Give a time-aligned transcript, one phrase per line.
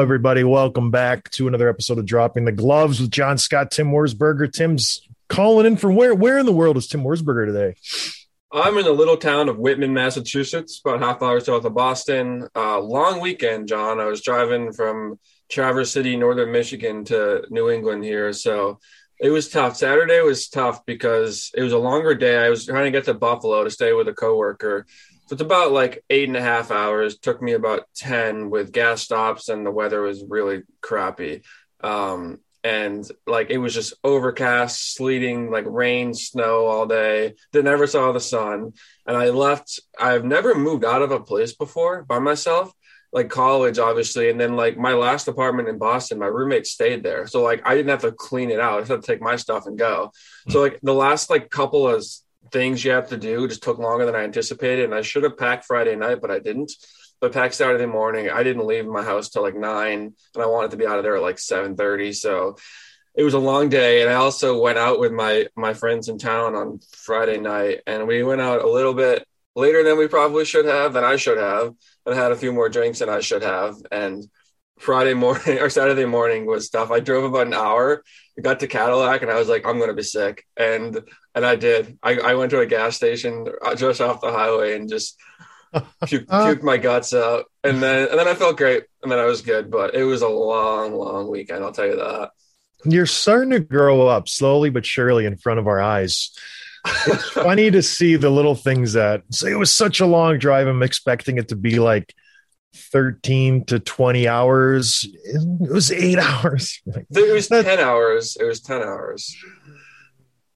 [0.00, 0.44] Everybody.
[0.44, 4.50] Welcome back to another episode of Dropping the Gloves with John Scott, Tim Wurzburger.
[4.50, 6.14] Tim's calling in from where?
[6.14, 7.74] Where in the world is Tim Wurzburger today?
[8.50, 12.48] I'm in the little town of Whitman, Massachusetts, about half hour south of Boston.
[12.56, 14.00] Uh, long weekend, John.
[14.00, 15.18] I was driving from
[15.50, 18.78] Traverse City, northern Michigan, to New England here, so
[19.20, 19.76] it was tough.
[19.76, 22.38] Saturday was tough because it was a longer day.
[22.38, 24.86] I was trying to get to Buffalo to stay with a coworker.
[25.30, 27.16] So it's about like eight and a half hours.
[27.16, 31.42] Took me about ten with gas stops, and the weather was really crappy.
[31.84, 37.36] Um, and like it was just overcast, sleeting, like rain, snow all day.
[37.52, 38.72] They never saw the sun.
[39.06, 39.78] And I left.
[39.96, 42.72] I've never moved out of a place before by myself,
[43.12, 44.30] like college, obviously.
[44.30, 47.76] And then like my last apartment in Boston, my roommate stayed there, so like I
[47.76, 48.78] didn't have to clean it out.
[48.78, 50.10] I just had to take my stuff and go.
[50.48, 52.04] So like the last like couple of
[52.50, 55.38] things you have to do just took longer than I anticipated, and I should have
[55.38, 56.72] packed Friday night, but I didn't
[57.20, 58.30] but packed Saturday morning.
[58.30, 61.04] I didn't leave my house till like nine, and I wanted to be out of
[61.04, 62.12] there at like seven thirty.
[62.12, 62.56] So
[63.14, 66.18] it was a long day, and I also went out with my my friends in
[66.18, 70.44] town on Friday night, and we went out a little bit later than we probably
[70.44, 71.74] should have, than I should have,
[72.06, 74.24] and had a few more drinks than I should have, and.
[74.80, 76.90] Friday morning or Saturday morning was tough.
[76.90, 78.02] I drove about an hour.
[78.36, 80.98] I got to Cadillac and I was like, I'm gonna be sick, and
[81.34, 81.98] and I did.
[82.02, 85.18] I, I went to a gas station uh, just off the highway and just
[86.06, 86.54] puke, uh-huh.
[86.54, 89.42] puked my guts out, and then and then I felt great, and then I was
[89.42, 89.70] good.
[89.70, 91.62] But it was a long, long weekend.
[91.62, 92.30] I'll tell you that.
[92.84, 96.30] You're starting to grow up slowly but surely in front of our eyes.
[97.06, 100.66] It's funny to see the little things that say it was such a long drive.
[100.66, 102.14] I'm expecting it to be like
[102.74, 105.06] 13 to 20 hours.
[105.24, 106.80] It was eight hours.
[106.86, 108.36] Like, It was That- ten hours.
[108.40, 109.34] It was ten hours.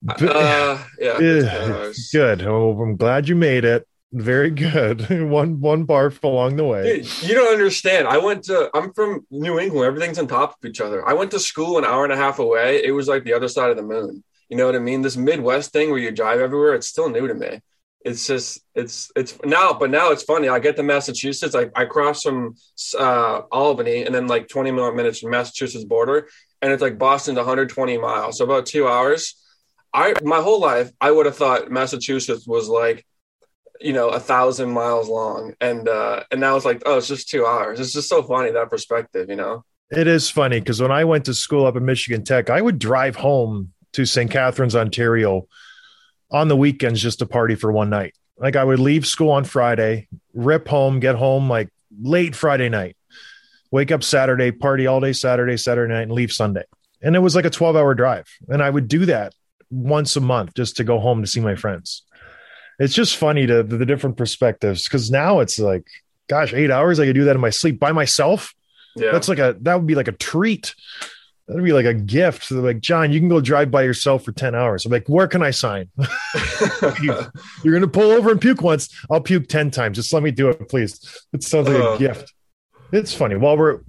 [0.02, 2.10] but- Uh, yeah, 10 hours.
[2.12, 2.42] good.
[2.42, 3.86] Oh, I'm glad you made it.
[4.12, 5.08] Very good.
[5.28, 7.00] one one barf along the way.
[7.02, 8.06] Dude, you don't understand.
[8.06, 8.70] I went to.
[8.72, 9.86] I'm from New England.
[9.88, 11.04] Everything's on top of each other.
[11.08, 12.84] I went to school an hour and a half away.
[12.84, 14.22] It was like the other side of the moon.
[14.48, 15.02] You know what I mean?
[15.02, 16.74] This Midwest thing where you drive everywhere.
[16.74, 17.60] It's still new to me.
[18.04, 20.48] It's just it's it's now, but now it's funny.
[20.48, 21.54] I get to Massachusetts.
[21.54, 22.54] I I cross from
[22.98, 26.28] uh, Albany and then like 20 more minutes from Massachusetts border,
[26.60, 29.34] and it's like Boston to 120 miles, so about two hours.
[29.94, 33.06] I my whole life I would have thought Massachusetts was like
[33.80, 37.28] you know a thousand miles long and uh and now it's like oh it's just
[37.28, 40.92] two hours it's just so funny that perspective you know It is funny because when
[40.92, 44.30] I went to school up in Michigan Tech, I would drive home to St.
[44.30, 45.46] Catharines, Ontario
[46.30, 48.14] on the weekends just to party for one night.
[48.36, 51.68] Like I would leave school on Friday, rip home, get home like
[52.02, 52.96] late Friday night,
[53.70, 56.64] wake up Saturday, party all day Saturday, Saturday night, and leave Sunday.
[57.02, 58.26] And it was like a 12 hour drive.
[58.48, 59.34] And I would do that
[59.70, 62.02] once a month just to go home to see my friends.
[62.78, 65.86] It's just funny to the different perspectives because now it's like,
[66.28, 66.98] gosh, eight hours.
[66.98, 68.52] I could do that in my sleep by myself
[68.96, 70.74] yeah that's like a that would be like a treat
[71.46, 72.44] that'd be like a gift.
[72.44, 74.84] So like john you can go drive by yourself for 10 hours.
[74.86, 75.90] I'm like where can i sign?
[77.02, 78.88] You're gonna pull over and puke once.
[79.10, 79.96] I'll puke 10 times.
[79.96, 81.24] Just let me do it please.
[81.32, 82.32] It sounds like a gift.
[82.92, 83.36] It's funny.
[83.36, 83.80] While we're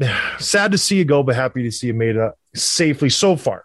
[0.38, 3.64] sad to see you go but happy to see you made it safely so far.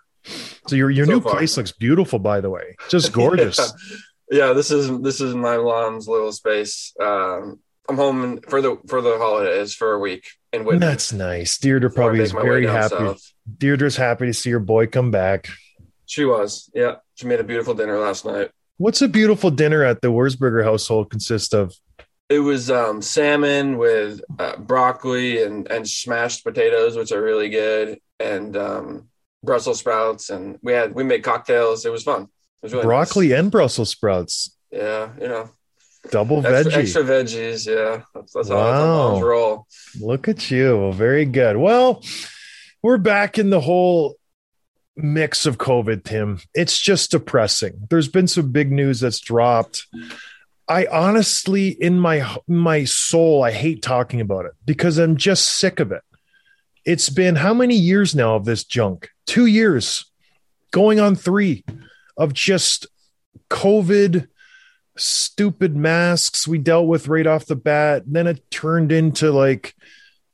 [0.68, 1.34] So your your So new far.
[1.36, 2.76] place looks beautiful by the way.
[2.90, 3.60] Just gorgeous.
[4.32, 4.48] Yeah.
[4.48, 6.94] yeah this is this is my mom's little space.
[7.02, 7.60] Um
[7.90, 10.24] i'm home for the for the holidays for a week
[10.54, 10.80] in Whitman.
[10.80, 11.58] that's nice.
[11.58, 12.96] Deirdre probably is very happy.
[12.96, 13.34] south.
[13.58, 15.50] deirdre's happy to see your boy come back.
[16.06, 16.70] She was.
[16.74, 16.96] Yeah.
[17.16, 18.50] She made a beautiful dinner last night.
[18.78, 21.74] What's a beautiful dinner at the Wurzburger household consist of?
[22.30, 28.00] it was um salmon with uh, broccoli and and smashed potatoes which are really good
[28.20, 29.08] and um
[29.44, 31.86] brussels sprouts and we had we made cocktails.
[31.88, 32.24] It was fun.
[32.24, 32.30] It
[32.62, 32.88] was really nice.
[32.88, 35.50] Broccoli and Brussels sprouts, Yeah, you know,
[36.12, 36.78] double extra, veggie.
[36.78, 37.68] extra veggies.
[37.68, 38.56] Yeah, that's, that's that's how
[39.16, 39.22] Wow.
[39.22, 39.68] roll.
[40.00, 40.92] Look at you.
[40.94, 41.58] Very good.
[41.58, 42.04] Well,
[42.82, 44.16] we're back in the whole
[44.96, 46.40] mix of COVID, Tim.
[46.54, 47.88] It's just depressing.
[47.90, 49.88] There's been some big news that's dropped.
[50.68, 55.80] I honestly, in my my soul, I hate talking about it because I'm just sick
[55.80, 56.02] of it.
[56.86, 59.10] It's been how many years now of this junk?
[59.26, 60.06] Two years,
[60.72, 61.64] going on three,
[62.18, 62.88] of just
[63.50, 64.28] COVID,
[65.00, 68.04] stupid masks we dealt with right off the bat.
[68.06, 69.76] Then it turned into like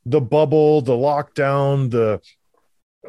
[0.04, 2.20] the bubble, the lockdown, the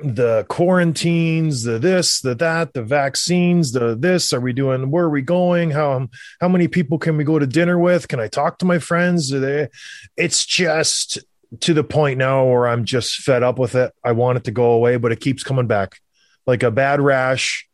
[0.04, 4.32] the quarantines, the this, the that, the vaccines, the this.
[4.34, 4.92] Are we doing?
[4.92, 5.72] Where are we going?
[5.72, 6.08] How
[6.40, 8.08] how many people can we go to dinner with?
[8.08, 9.30] Can I talk to my friends?
[9.30, 9.70] They,
[10.16, 11.20] it's just
[11.62, 13.94] to the point now where I'm just fed up with it.
[14.04, 16.00] I want it to go away, but it keeps coming back
[16.46, 17.68] like a bad rash.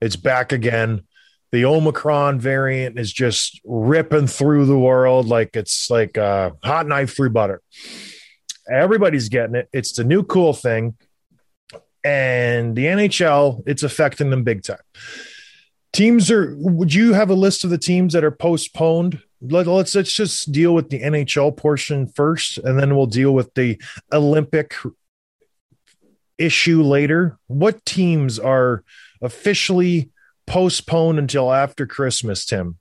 [0.00, 1.04] It's back again.
[1.54, 7.14] The Omicron variant is just ripping through the world like it's like a hot knife
[7.14, 7.62] through butter.
[8.68, 9.68] Everybody's getting it.
[9.72, 10.96] It's the new cool thing
[12.02, 14.78] and the NHL, it's affecting them big time.
[15.92, 16.56] Teams are.
[16.58, 19.22] Would you have a list of the teams that are postponed?
[19.40, 23.54] Let, let's let's just deal with the NHL portion first, and then we'll deal with
[23.54, 23.80] the
[24.12, 24.74] Olympic
[26.36, 27.38] issue later.
[27.46, 28.82] What teams are
[29.22, 30.10] officially
[30.46, 32.78] postponed until after Christmas, Tim?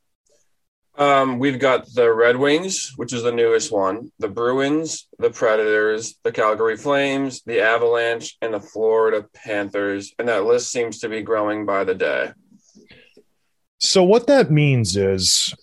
[0.96, 6.16] Um, we've got the Red Wings, which is the newest one, the Bruins, the Predators,
[6.24, 10.14] the Calgary Flames, the Avalanche, and the Florida Panthers.
[10.20, 12.32] And that list seems to be growing by the day.
[13.80, 15.54] So, what that means is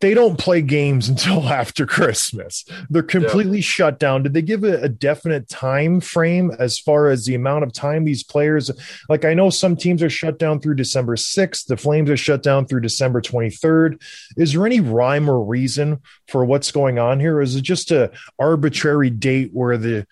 [0.00, 2.64] they don't play games until after Christmas.
[2.90, 3.62] They're completely yeah.
[3.62, 4.22] shut down.
[4.22, 8.04] Did they give a, a, definite time frame as far as the amount of time
[8.04, 8.70] these players?
[9.08, 11.66] Like I know some teams are shut down through December 6th.
[11.66, 14.02] The Flames are shut down through December 23rd.
[14.36, 17.36] Is there any rhyme or reason for what's going on here?
[17.36, 20.06] Or is it just a arbitrary date where the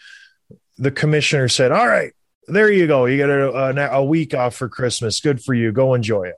[0.76, 2.12] the commissioner said, "All right,
[2.48, 3.04] there you go.
[3.04, 5.20] You get a, a, a week off for Christmas.
[5.20, 5.70] Good for you.
[5.70, 6.34] Go enjoy it."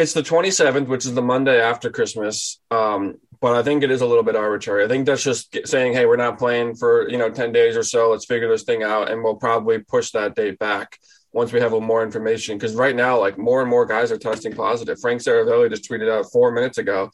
[0.00, 2.58] It's the 27th, which is the Monday after Christmas.
[2.70, 4.82] Um, but I think it is a little bit arbitrary.
[4.82, 7.82] I think that's just saying, hey, we're not playing for, you know, 10 days or
[7.82, 8.10] so.
[8.10, 9.10] Let's figure this thing out.
[9.10, 10.98] And we'll probably push that date back
[11.32, 12.56] once we have more information.
[12.56, 14.98] Because right now, like more and more guys are testing positive.
[15.02, 17.10] Frank Seravalli just tweeted out four minutes ago,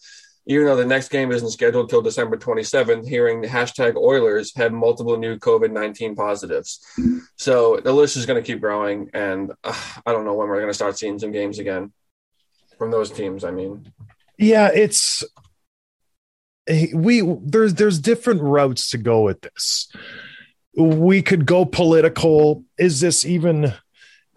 [0.46, 4.72] even though the next game isn't scheduled till December 27th, hearing the hashtag Oilers had
[4.72, 6.78] multiple new COVID 19 positives.
[7.34, 9.10] So the list is going to keep growing.
[9.12, 9.74] And uh,
[10.06, 11.92] I don't know when we're going to start seeing some games again
[12.78, 13.44] from those teams.
[13.44, 13.92] I mean,
[14.38, 15.24] yeah, it's
[16.66, 19.90] eh, we there's there's different routes to go with this.
[20.76, 22.64] We could go political.
[22.78, 23.72] Is this even,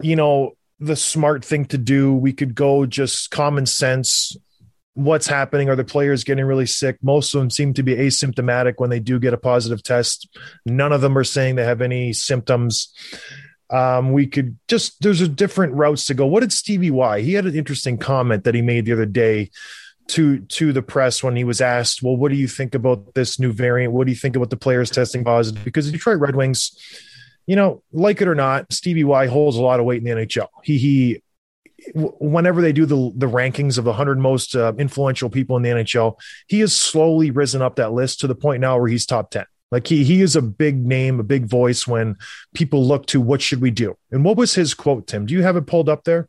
[0.00, 2.14] you know, the smart thing to do?
[2.14, 4.36] We could go just common sense.
[4.94, 5.68] What's happening?
[5.68, 6.96] Are the players getting really sick?
[7.02, 10.28] Most of them seem to be asymptomatic when they do get a positive test.
[10.64, 12.92] None of them are saying they have any symptoms.
[13.70, 16.26] Um, we could just there's a different routes to go.
[16.26, 17.20] What did Stevie Y?
[17.20, 19.50] He had an interesting comment that he made the other day
[20.08, 23.38] to to the press when he was asked, "Well, what do you think about this
[23.38, 23.92] new variant?
[23.92, 26.72] What do you think about the players testing positive?" Because the Detroit Red Wings,
[27.46, 30.26] you know, like it or not, Stevie Y holds a lot of weight in the
[30.26, 30.48] NHL.
[30.64, 31.22] He he
[31.94, 35.70] whenever they do the the rankings of the 100 most uh, influential people in the
[35.70, 36.16] NHL,
[36.48, 39.44] he has slowly risen up that list to the point now where he's top 10.
[39.70, 42.16] Like he he is a big name, a big voice when
[42.54, 43.96] people look to what should we do.
[44.10, 45.26] And what was his quote, Tim?
[45.26, 46.28] Do you have it pulled up there?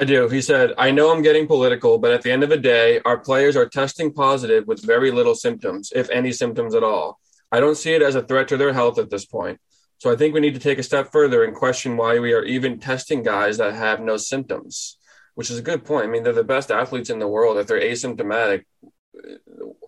[0.00, 0.28] I do.
[0.28, 3.18] He said, I know I'm getting political, but at the end of the day, our
[3.18, 7.18] players are testing positive with very little symptoms, if any symptoms at all.
[7.50, 9.60] I don't see it as a threat to their health at this point.
[9.98, 12.44] So I think we need to take a step further and question why we are
[12.44, 14.96] even testing guys that have no symptoms,
[15.34, 16.06] which is a good point.
[16.06, 17.58] I mean, they're the best athletes in the world.
[17.58, 18.64] If they're asymptomatic,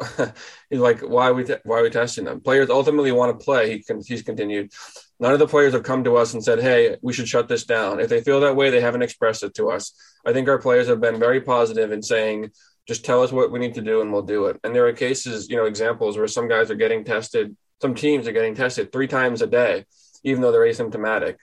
[0.70, 2.40] like, why are we why are we testing them?
[2.40, 3.70] Players ultimately want to play.
[3.70, 4.72] He can, he's continued.
[5.18, 7.64] None of the players have come to us and said, "Hey, we should shut this
[7.64, 9.92] down." If they feel that way, they haven't expressed it to us.
[10.24, 12.50] I think our players have been very positive in saying,
[12.86, 14.92] "Just tell us what we need to do, and we'll do it." And there are
[14.92, 17.56] cases, you know, examples where some guys are getting tested.
[17.82, 19.84] Some teams are getting tested three times a day,
[20.24, 21.36] even though they're asymptomatic.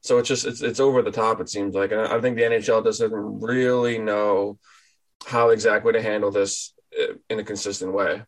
[0.00, 1.40] So it's just it's it's over the top.
[1.40, 4.58] It seems like, and I think the NHL doesn't really know
[5.26, 8.22] how exactly to handle this Uh, in a consistent way.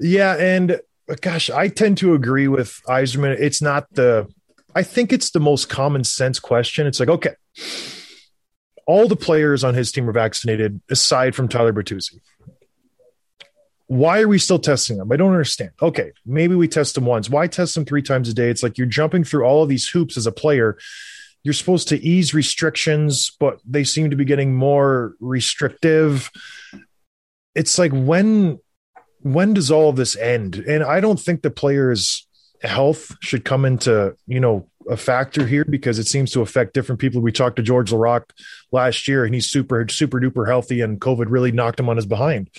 [0.00, 3.38] Yeah, and uh, gosh, I tend to agree with Yzerman.
[3.38, 4.28] It's not the
[4.74, 6.86] I think it's the most common sense question.
[6.86, 7.34] It's like, okay,
[8.86, 12.20] all the players on his team are vaccinated aside from Tyler Bertuzzi.
[13.86, 15.12] Why are we still testing them?
[15.12, 15.72] I don't understand.
[15.82, 17.28] Okay, maybe we test them once.
[17.28, 18.48] Why test them three times a day?
[18.48, 20.78] It's like you're jumping through all of these hoops as a player.
[21.44, 26.30] You're supposed to ease restrictions, but they seem to be getting more restrictive
[27.54, 28.58] it's like when
[29.20, 30.56] when does all of this end?
[30.56, 32.26] And I don't think the players'
[32.62, 37.00] health should come into you know a factor here because it seems to affect different
[37.00, 37.20] people.
[37.20, 38.30] We talked to Georges Laraque
[38.72, 42.06] last year, and he's super super duper healthy, and COVID really knocked him on his
[42.06, 42.50] behind.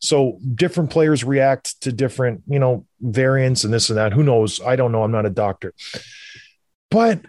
[0.00, 4.12] So different players react to different you know variants and this and that.
[4.12, 4.60] Who knows?
[4.60, 5.02] I don't know.
[5.02, 5.74] I'm not a doctor,
[6.90, 7.20] but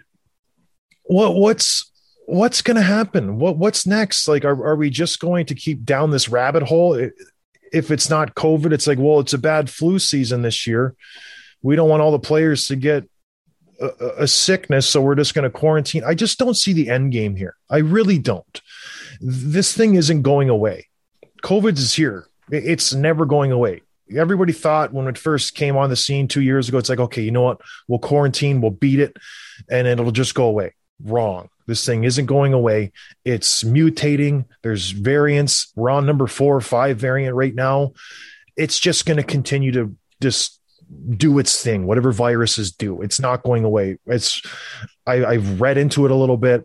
[1.04, 1.87] what what's
[2.28, 3.38] what's going to happen?
[3.38, 4.28] What what's next?
[4.28, 6.94] Like, are are we just going to keep down this rabbit hole?
[7.72, 10.94] If it's not COVID, it's like, well, it's a bad flu season this year.
[11.62, 13.04] we don't want all the players to get
[13.80, 16.04] a, a sickness, so we're just going to quarantine.
[16.04, 17.56] I just don't see the end game here.
[17.70, 18.60] I really don't.
[19.20, 20.88] This thing isn't going away.
[21.42, 22.26] COVID is here.
[22.50, 23.82] It's never going away.
[24.16, 27.22] Everybody thought when it first came on the scene two years ago, it's like, okay,
[27.22, 27.60] you know what?
[27.88, 29.16] We'll quarantine, we'll beat it,
[29.70, 30.74] and it'll just go away.
[31.02, 31.48] Wrong.
[31.66, 32.92] This thing isn't going away.
[33.24, 34.46] It's mutating.
[34.62, 35.72] There's variants.
[35.76, 37.92] We're on number four or five variant right now.
[38.56, 40.58] It's just going to continue to just
[41.16, 43.02] do its thing, whatever viruses do.
[43.02, 43.98] It's not going away.
[44.06, 44.42] It's
[45.06, 46.64] I, I've read into it a little bit.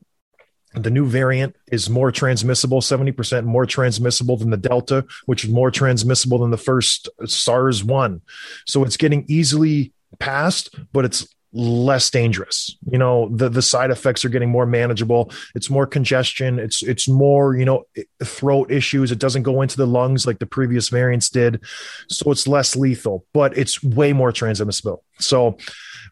[0.73, 5.69] The new variant is more transmissible, 70% more transmissible than the Delta, which is more
[5.69, 8.21] transmissible than the first SARS one.
[8.65, 12.75] So it's getting easily passed, but it's less dangerous.
[12.89, 15.31] You know, the the side effects are getting more manageable.
[15.55, 16.59] It's more congestion.
[16.59, 17.85] It's it's more you know
[18.23, 19.11] throat issues.
[19.11, 21.63] It doesn't go into the lungs like the previous variants did,
[22.09, 25.03] so it's less lethal, but it's way more transmissible.
[25.19, 25.57] So.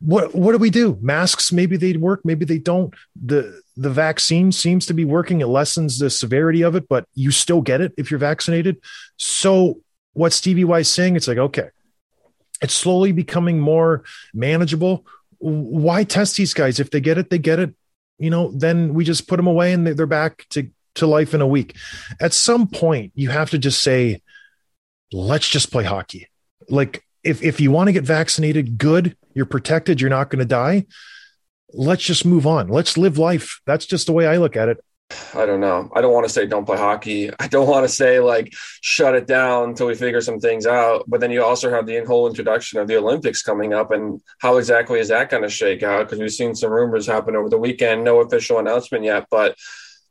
[0.04, 0.98] What what do we do?
[1.00, 2.92] Masks maybe they work, maybe they don't.
[3.24, 5.42] The the vaccine seems to be working.
[5.42, 8.82] It lessens the severity of it, but you still get it if you're vaccinated.
[9.18, 9.82] So
[10.14, 11.70] what Stevie Y saying, it's like, okay,
[12.62, 15.06] it's slowly becoming more manageable
[15.42, 16.80] why test these guys?
[16.80, 17.76] If they get it they get it.
[18.18, 21.42] You know then we just put them away and they're back to to life in
[21.42, 21.76] a week.
[22.20, 24.22] At some point you have to just say
[25.12, 26.28] let's just play hockey.
[26.70, 29.18] Like if if you want to get vaccinated good.
[29.34, 30.02] You're protected.
[30.02, 30.86] You're not going to die.
[31.74, 32.68] Let's just move on.
[32.68, 33.62] Let's live life.
[33.66, 34.84] That's just the way i look at it
[35.34, 35.90] I don't know.
[35.94, 37.30] I don't want to say don't play hockey.
[37.40, 41.04] I don't want to say like shut it down until we figure some things out.
[41.08, 44.58] But then you also have the whole introduction of the Olympics coming up, and how
[44.58, 46.06] exactly is that going to shake out?
[46.06, 48.04] Because we've seen some rumors happen over the weekend.
[48.04, 49.56] No official announcement yet, but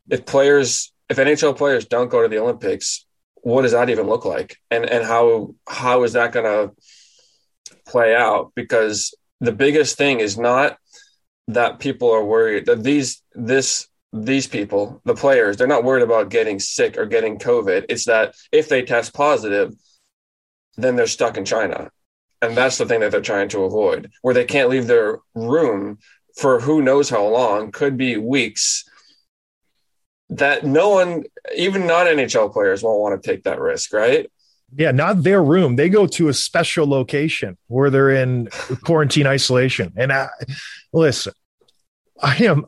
[0.08, 3.06] if players, if NHL players don't go to the Olympics,
[3.42, 4.56] what does that even look like?
[4.70, 6.74] And and how how is that going to
[7.86, 8.52] play out?
[8.54, 10.76] Because the biggest thing is not
[11.48, 16.30] that people are worried that these this these people, the players, they're not worried about
[16.30, 17.86] getting sick or getting COVID.
[17.88, 19.74] It's that if they test positive,
[20.76, 21.90] then they're stuck in China.
[22.42, 25.98] And that's the thing that they're trying to avoid, where they can't leave their room
[26.36, 28.84] for who knows how long, could be weeks.
[30.30, 31.24] That no one,
[31.54, 34.30] even not NHL players, won't want to take that risk, right?
[34.74, 35.76] Yeah, not their room.
[35.76, 38.48] They go to a special location where they're in
[38.84, 39.92] quarantine isolation.
[39.96, 40.28] And I,
[40.92, 41.32] listen,
[42.22, 42.66] I am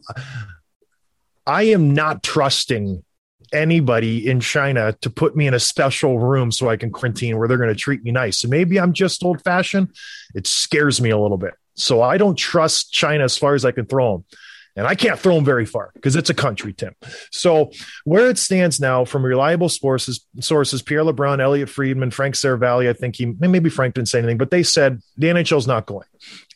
[1.46, 3.04] I am not trusting
[3.52, 7.48] anybody in China to put me in a special room so I can quarantine where
[7.48, 8.44] they're going to treat me nice.
[8.44, 9.94] And maybe I'm just old fashioned.
[10.34, 11.54] It scares me a little bit.
[11.74, 14.24] So I don't trust China as far as I can throw them.
[14.74, 16.94] And I can't throw them very far because it's a country, Tim.
[17.30, 17.72] So
[18.04, 22.94] where it stands now, from reliable sources, sources Pierre LeBrun, Elliotte Friedman, Frank Seravalli, I
[22.94, 26.06] think he maybe Frank didn't say anything, but they said the NHL is not going.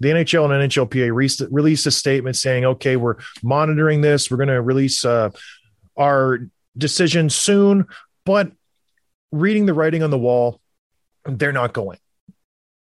[0.00, 4.30] The NHL and NHLPA re- released a statement saying, "Okay, we're monitoring this.
[4.30, 5.30] We're going to release uh,
[5.98, 6.40] our
[6.76, 7.86] decision soon."
[8.24, 8.50] But
[9.30, 10.60] reading the writing on the wall,
[11.26, 11.98] they're not going.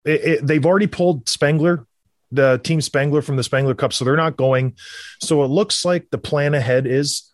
[0.06, 1.86] It, it, they've already pulled Spengler
[2.32, 4.76] the team Spengler from the Spengler Cup, so they're not going.
[5.22, 7.32] So it looks like the plan ahead is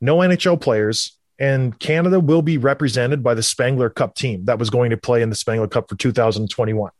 [0.00, 4.70] no NHL players, and Canada will be represented by the Spengler Cup team that was
[4.70, 6.90] going to play in the Spengler Cup for 2021.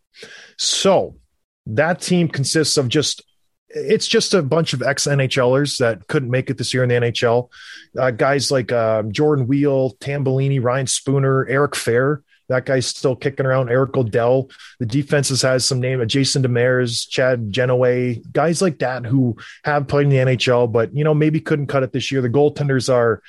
[0.57, 1.17] So
[1.67, 3.23] that team consists of just
[3.71, 6.95] it's just a bunch of ex NHLers that couldn't make it this year in the
[6.95, 7.51] NHL.
[7.99, 13.47] Uh, guys like uh, Jordan Weal, Tambellini, Ryan Spooner, Eric Fehr that guy's still kicking
[13.47, 13.71] around.
[13.71, 14.51] Eric O'Dell.
[14.79, 20.05] The defenses has some name, Jason Demers, Chad Genoway, guys like that who have played
[20.05, 22.21] in the NHL, but you know maybe couldn't cut it this year.
[22.21, 23.23] The goaltenders are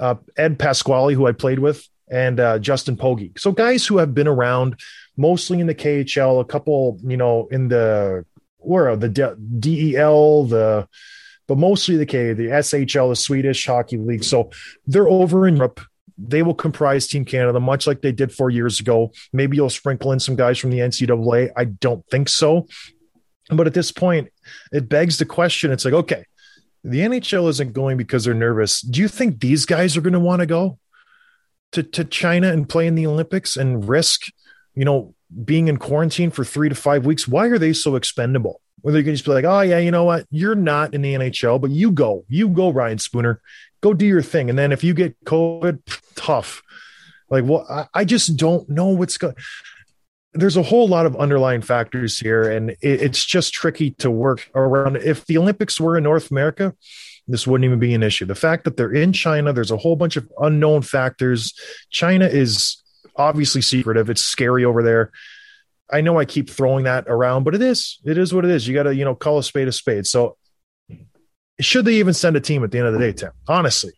[0.00, 3.38] uh, Ed Pasquale, who I played with, and uh, Justin Pogge.
[3.38, 4.80] So guys who have been around,
[5.16, 8.24] mostly in the KHL, a couple, you know, in the
[8.58, 10.88] where the DEL, the
[11.46, 14.24] but mostly the K, the SHL, the Swedish Hockey League.
[14.24, 14.50] So
[14.86, 15.80] they're over in Europe
[16.16, 19.12] they will comprise Team Canada, much like they did four years ago.
[19.32, 21.50] Maybe you'll sprinkle in some guys from the NCAA.
[21.56, 22.66] I don't think so.
[23.50, 24.30] But at this point,
[24.72, 26.24] it begs the question it's like, okay,
[26.82, 28.80] the NHL isn't going because they're nervous.
[28.80, 30.78] Do you think these guys are going to want to go
[31.72, 34.26] to, to China and play in the Olympics and risk,
[34.74, 37.26] you know, being in quarantine for three to five weeks?
[37.26, 38.60] Why are they so expendable?
[38.82, 40.26] Where they can just be like, oh, yeah, you know what?
[40.30, 42.24] You're not in the NHL, but you go.
[42.28, 43.40] You go, Ryan Spooner
[43.84, 44.48] go do your thing.
[44.48, 45.78] And then if you get COVID,
[46.16, 46.62] tough.
[47.28, 49.34] Like, well, I, I just don't know what's going.
[50.32, 54.50] There's a whole lot of underlying factors here, and it, it's just tricky to work
[54.54, 54.96] around.
[54.96, 56.74] If the Olympics were in North America,
[57.28, 58.24] this wouldn't even be an issue.
[58.24, 61.52] The fact that they're in China, there's a whole bunch of unknown factors.
[61.90, 62.82] China is
[63.16, 64.08] obviously secretive.
[64.08, 65.12] It's scary over there.
[65.90, 68.66] I know I keep throwing that around, but it is it is what it is.
[68.66, 70.06] You got to you know call a spade a spade.
[70.06, 70.36] So
[71.60, 73.30] should they even send a team at the end of the day, Tim?
[73.48, 73.92] Honestly,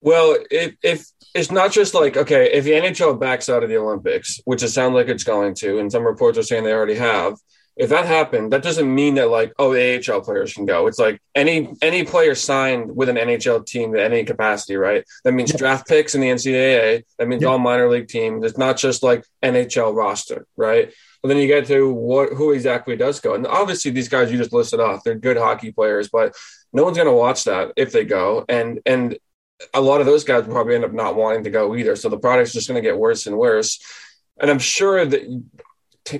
[0.00, 3.76] Well, if, if it's not just like okay, if the NHL backs out of the
[3.76, 6.94] Olympics, which it sounds like it's going to, and some reports are saying they already
[6.96, 7.34] have.
[7.76, 10.88] If that happened, that doesn't mean that like oh the AHL players can go.
[10.88, 15.04] It's like any any player signed with an NHL team at any capacity, right?
[15.22, 17.04] That means draft picks in the NCAA.
[17.18, 17.50] That means Yeah.
[17.50, 18.44] all minor league teams.
[18.44, 20.92] It's not just like NHL roster, right?
[21.22, 24.38] But then you get to what who exactly does go, and obviously these guys you
[24.38, 26.34] just listed off, they're good hockey players, but
[26.72, 29.18] no one's going to watch that if they go, and and
[29.74, 31.96] a lot of those guys will probably end up not wanting to go either.
[31.96, 33.80] So the product's just going to get worse and worse.
[34.40, 35.42] And I'm sure that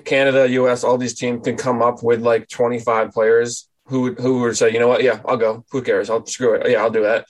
[0.05, 4.57] Canada, US, all these teams can come up with like 25 players who who would
[4.57, 5.65] say, you know what, yeah, I'll go.
[5.71, 6.11] Who cares?
[6.11, 6.71] I'll screw it.
[6.71, 7.27] Yeah, I'll do that.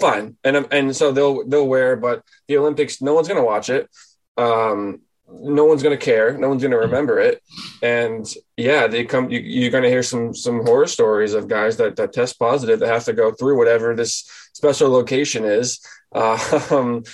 [0.00, 0.36] Fine.
[0.44, 3.88] And and so they'll they'll wear, but the Olympics, no one's going to watch it.
[4.36, 5.00] Um,
[5.40, 6.36] no one's going to care.
[6.36, 7.42] No one's going to remember it.
[7.82, 8.26] And
[8.56, 9.30] yeah, they come.
[9.30, 12.80] You, you're going to hear some some horror stories of guys that that test positive
[12.80, 15.80] that have to go through whatever this special location is.
[16.14, 16.38] Uh,
[16.70, 17.04] um,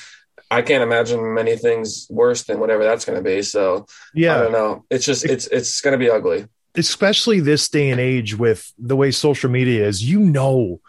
[0.50, 3.42] I can't imagine many things worse than whatever that's going to be.
[3.42, 4.84] So yeah, I don't know.
[4.90, 6.46] It's just it's it's going to be ugly.
[6.76, 10.04] especially this day and age with the way social media is.
[10.04, 10.80] You know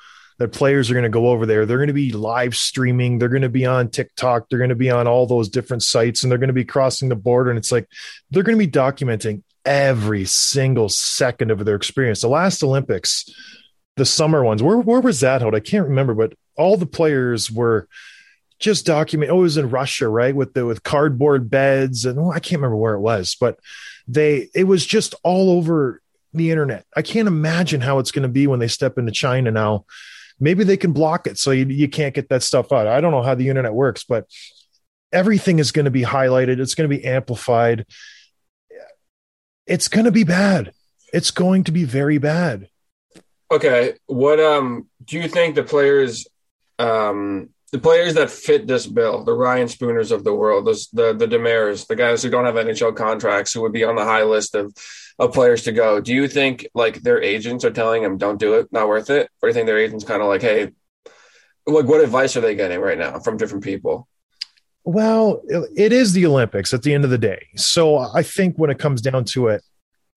[0.41, 1.67] that players are going to go over there.
[1.67, 3.19] They're going to be live streaming.
[3.19, 4.49] They're going to be on TikTok.
[4.49, 7.09] They're going to be on all those different sites, and they're going to be crossing
[7.09, 7.51] the border.
[7.51, 7.87] And it's like
[8.31, 12.21] they're going to be documenting every single second of their experience.
[12.21, 13.29] The last Olympics,
[13.97, 15.53] the summer ones, where where was that held?
[15.53, 17.87] I can't remember, but all the players were
[18.57, 19.31] just document.
[19.31, 20.35] Oh, it was in Russia, right?
[20.35, 23.59] With the with cardboard beds, and oh, I can't remember where it was, but
[24.07, 26.01] they it was just all over
[26.33, 26.87] the internet.
[26.95, 29.85] I can't imagine how it's going to be when they step into China now.
[30.41, 32.87] Maybe they can block it so you, you can't get that stuff out.
[32.87, 34.25] I don't know how the internet works, but
[35.13, 36.59] everything is going to be highlighted.
[36.59, 37.85] It's going to be amplified.
[39.67, 40.73] It's going to be bad.
[41.13, 42.67] It's going to be very bad.
[43.51, 46.25] Okay, what um do you think the players
[46.79, 51.13] um the players that fit this bill, the Ryan Spooners of the world, those the
[51.13, 54.23] the Demers, the guys who don't have NHL contracts who would be on the high
[54.23, 54.73] list of
[55.19, 58.55] of players to go, do you think like their agents are telling them don't do
[58.55, 59.29] it, not worth it?
[59.41, 60.71] Or do you think their agents kind of like, hey,
[61.65, 64.07] like what advice are they getting right now from different people?
[64.83, 67.47] Well, it is the Olympics at the end of the day.
[67.55, 69.61] So I think when it comes down to it,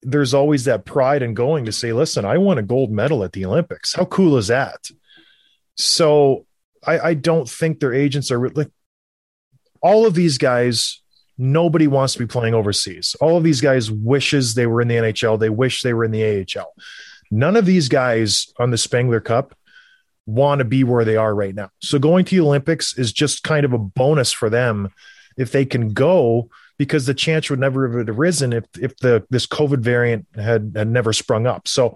[0.02, 3.32] there's always that pride in going to say, listen, I won a gold medal at
[3.32, 3.94] the Olympics.
[3.94, 4.90] How cool is that?
[5.76, 6.46] So
[6.86, 8.70] I, I don't think their agents are like
[9.80, 11.00] all of these guys.
[11.36, 13.16] Nobody wants to be playing overseas.
[13.20, 15.38] All of these guys wishes they were in the NHL.
[15.38, 16.72] They wish they were in the AHL.
[17.30, 19.56] None of these guys on the Spengler Cup
[20.26, 21.70] want to be where they are right now.
[21.80, 24.90] So going to the Olympics is just kind of a bonus for them
[25.36, 29.46] if they can go because the chance would never have arisen if if the this
[29.46, 31.68] COVID variant had had never sprung up.
[31.68, 31.94] So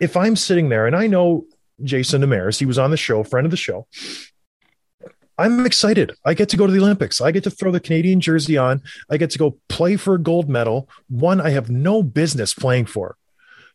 [0.00, 1.46] if I'm sitting there and I know
[1.82, 3.86] Jason Demers, he was on the show, friend of the show.
[5.38, 6.12] I'm excited.
[6.24, 7.20] I get to go to the Olympics.
[7.20, 8.82] I get to throw the Canadian jersey on.
[9.10, 12.86] I get to go play for a gold medal, one I have no business playing
[12.86, 13.16] for.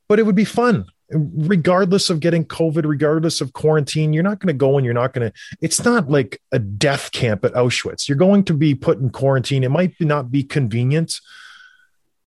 [0.08, 4.48] But it would be fun regardless of getting COVID, regardless of quarantine, you're not going
[4.48, 8.08] to go and you're not going to, it's not like a death camp at Auschwitz.
[8.08, 9.64] You're going to be put in quarantine.
[9.64, 11.20] It might not be convenient,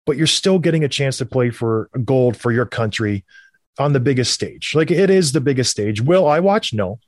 [0.06, 3.24] but you're still getting a chance to play for gold for your country
[3.78, 4.74] on the biggest stage.
[4.76, 6.02] Like it is the biggest stage.
[6.02, 6.74] Will I watch?
[6.74, 7.00] No,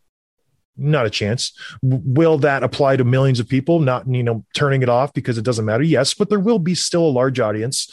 [0.77, 1.53] not a chance.
[1.81, 3.79] Will that apply to millions of people?
[3.79, 5.83] Not, you know, turning it off because it doesn't matter.
[5.83, 7.91] Yes, but there will be still a large audience.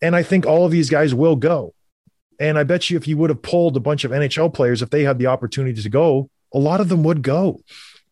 [0.00, 1.74] And I think all of these guys will go.
[2.40, 4.90] And I bet you if you would have pulled a bunch of NHL players, if
[4.90, 7.62] they had the opportunity to go, a lot of them would go.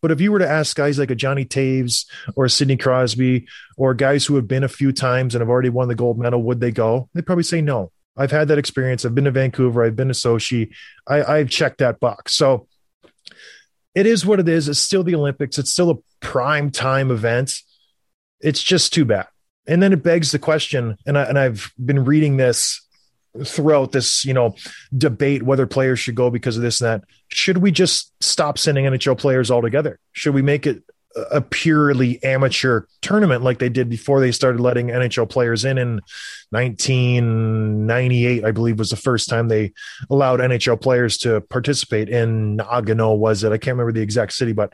[0.02, 3.46] But if you were to ask guys like a Johnny Toews or a Sidney Crosby
[3.76, 6.42] or guys who have been a few times and have already won the gold medal,
[6.42, 7.08] would they go?
[7.12, 7.92] They'd probably say no.
[8.16, 9.04] I've had that experience.
[9.04, 9.84] I've been to Vancouver.
[9.84, 10.70] I've been to Sochi.
[11.06, 12.34] I, I've checked that box.
[12.34, 12.66] So
[13.94, 14.68] it is what it is.
[14.68, 15.58] It's still the Olympics.
[15.58, 17.54] It's still a prime time event.
[18.40, 19.26] It's just too bad.
[19.66, 22.84] And then it begs the question, and, I, and I've been reading this
[23.44, 24.56] throughout this, you know,
[24.96, 27.08] debate whether players should go because of this and that.
[27.28, 30.00] Should we just stop sending NHL players altogether?
[30.12, 30.82] Should we make it
[31.30, 36.00] a purely amateur tournament like they did before they started letting NHL players in in
[36.50, 39.72] 1998, I believe was the first time they
[40.08, 43.52] allowed NHL players to participate in Nagano, was it?
[43.52, 44.72] I can't remember the exact city, but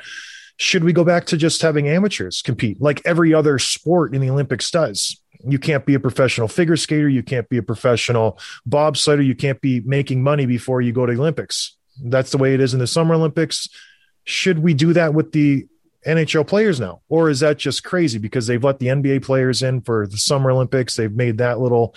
[0.58, 4.30] should we go back to just having amateurs compete like every other sport in the
[4.30, 5.20] Olympics does?
[5.46, 7.08] You can't be a professional figure skater.
[7.08, 9.24] You can't be a professional bobsledder.
[9.24, 11.76] You can't be making money before you go to the Olympics.
[12.02, 13.68] That's the way it is in the Summer Olympics.
[14.24, 15.66] Should we do that with the
[16.06, 17.02] NHL players now?
[17.08, 20.50] Or is that just crazy because they've let the NBA players in for the Summer
[20.50, 20.96] Olympics?
[20.96, 21.94] They've made that little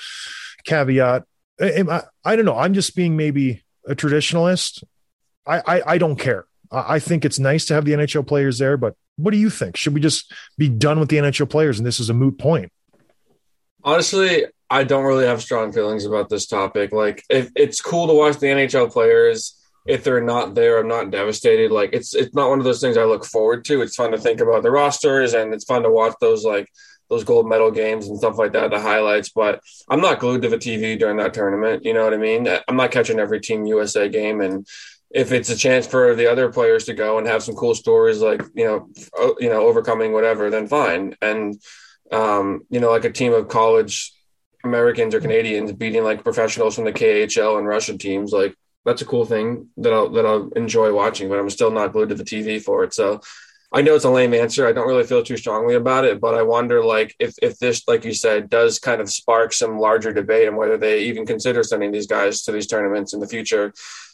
[0.66, 1.24] caveat.
[1.62, 2.58] I, I, don't know.
[2.58, 4.84] I'm just being maybe a traditionalist.
[5.46, 6.46] I, I, I don't care.
[6.72, 9.50] I, I think it's nice to have the NHL players there, but what do you
[9.50, 9.78] think?
[9.78, 12.72] Should we just be done with the NHL players and this is a moot point?
[13.84, 16.92] Honestly, I don't really have strong feelings about this topic.
[16.92, 19.56] Like, if it's cool to watch the NHL players.
[19.86, 21.72] If they're not there, I'm not devastated.
[21.72, 23.82] Like, it's it's not one of those things I look forward to.
[23.82, 26.70] It's fun to think about the rosters, and it's fun to watch those like
[27.10, 29.30] those gold medal games and stuff like that, the highlights.
[29.30, 31.84] But I'm not glued to the TV during that tournament.
[31.84, 32.48] You know what I mean?
[32.68, 34.68] I'm not catching every Team USA game, and
[35.12, 38.22] if it's a chance for the other players to go and have some cool stories,
[38.22, 38.90] like you know,
[39.40, 41.16] you know, overcoming whatever, then fine.
[41.22, 41.60] And
[42.12, 44.14] um, you know, like a team of college
[44.64, 49.06] Americans or Canadians beating like professionals from the KHL and Russian teams, like that's a
[49.06, 51.30] cool thing that I'll that I'll enjoy watching.
[51.30, 52.94] But I'm still not glued to the TV for it.
[52.94, 53.22] So
[53.72, 54.68] I know it's a lame answer.
[54.68, 57.88] I don't really feel too strongly about it, but I wonder like if if this,
[57.88, 61.62] like you said, does kind of spark some larger debate on whether they even consider
[61.64, 63.74] sending these guys to these tournaments in the future.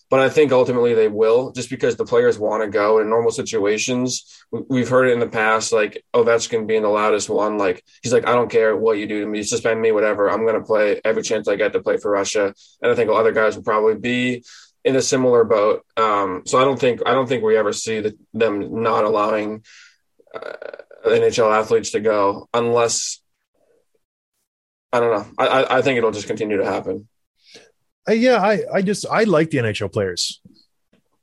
[0.10, 3.32] But I think ultimately they will, just because the players want to go in normal
[3.32, 4.44] situations.
[4.52, 7.58] We've heard it in the past, like Ovechkin being the loudest one.
[7.58, 10.30] Like he's like, I don't care what you do to me, suspend me, whatever.
[10.30, 12.54] I'm going to play every chance I get to play for Russia.
[12.82, 14.44] And I think other guys will probably be
[14.84, 15.84] in a similar boat.
[15.98, 19.64] Um, so I don't think I don't think we ever see the, them not allowing
[20.34, 20.54] uh,
[21.06, 23.22] NHL athletes to go unless
[24.94, 25.26] I don't know.
[25.38, 27.10] I, I think it'll just continue to happen.
[28.08, 30.42] Yeah, I, I just I like the NHL players.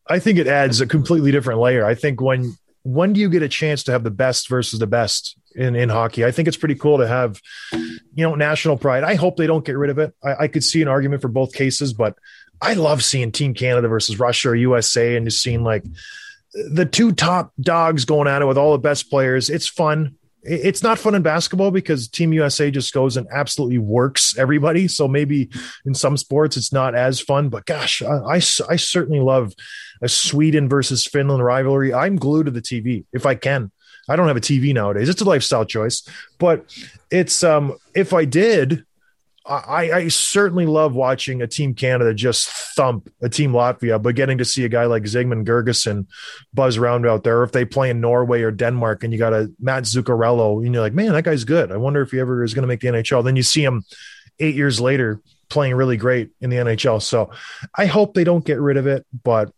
[0.09, 1.85] I think it adds a completely different layer.
[1.85, 4.87] I think when when do you get a chance to have the best versus the
[4.87, 6.25] best in, in hockey?
[6.25, 7.40] I think it's pretty cool to have,
[7.73, 9.05] you know, national pride.
[9.05, 10.14] I hope they don't get rid of it.
[10.23, 12.16] I, I could see an argument for both cases, but
[12.61, 15.85] I love seeing Team Canada versus Russia or USA and just seeing like
[16.53, 19.49] the two top dogs going at it with all the best players.
[19.49, 24.37] It's fun it's not fun in basketball because Team USA just goes and absolutely works
[24.37, 24.88] everybody.
[24.88, 25.50] So maybe
[25.85, 29.55] in some sports it's not as fun, but gosh, I, I, I, certainly love
[30.00, 31.94] a Sweden versus Finland rivalry.
[31.94, 33.70] I'm glued to the TV if I can.
[34.09, 35.09] I don't have a TV nowadays.
[35.09, 36.02] It's a lifestyle choice,
[36.38, 36.64] but
[37.11, 38.85] it's um if I did,
[39.44, 44.38] I, I, certainly love watching a team Canada just thump a team Latvia, but getting
[44.38, 46.07] to see a guy like Zemgus Girgensons
[46.55, 47.42] buzz around out there.
[47.42, 50.83] If they play in Norway or Denmark and you got a Matt Zuccarello, and you're
[50.83, 51.72] like, man, that guy's good.
[51.72, 53.24] I wonder if he ever is going to make the NHL.
[53.24, 53.85] Then you see him
[54.38, 57.02] eight years later playing really great in the NHL.
[57.02, 57.31] So
[57.74, 59.52] I hope they don't get rid of it, but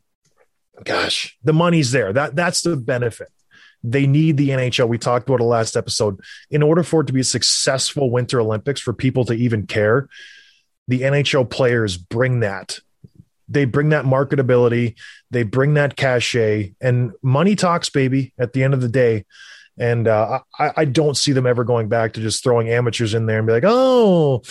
[0.82, 2.12] gosh, the money's there.
[2.12, 3.28] That that's the benefit.
[3.86, 4.88] They need the NHL.
[4.88, 6.18] We talked about it last episode.
[6.50, 10.08] In order for it to be a successful Winter Olympics, for people to even care,
[10.88, 12.80] the NHL players bring that.
[13.46, 14.96] They bring that marketability,
[15.30, 19.26] they bring that cachet, and money talks, baby, at the end of the day.
[19.78, 23.26] And uh, I, I don't see them ever going back to just throwing amateurs in
[23.26, 24.42] there and be like, oh,